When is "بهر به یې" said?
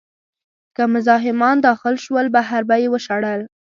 2.35-2.87